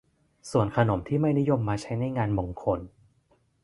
[0.51, 2.79] ส่วนขนมที่ไม่นิยมนำมาใช้ในงานมงคล